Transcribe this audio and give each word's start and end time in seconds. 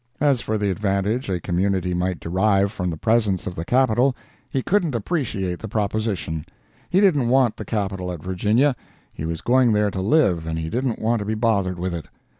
As 0.19 0.41
for 0.41 0.57
the 0.57 0.71
advantage 0.71 1.29
a 1.29 1.39
community 1.39 1.93
might 1.93 2.19
derive 2.19 2.71
from 2.71 2.89
the 2.89 2.97
presence 2.97 3.45
of 3.45 3.53
the 3.53 3.63
Capital, 3.63 4.15
he 4.49 4.63
couldn't 4.63 4.95
appreciate 4.95 5.59
the 5.59 5.67
proposition; 5.67 6.43
he 6.89 6.99
didn't 6.99 7.29
want 7.29 7.55
the 7.55 7.65
Capital 7.65 8.11
at 8.11 8.23
Virginia; 8.23 8.75
he 9.13 9.25
was 9.25 9.41
going 9.41 9.73
there 9.73 9.91
to 9.91 10.01
live, 10.01 10.47
and 10.47 10.57
he 10.57 10.71
didn't 10.71 10.97
want 10.97 11.19
to 11.19 11.25
be 11.25 11.35
bothered 11.35 11.77
with 11.77 11.93
it. 11.93 12.07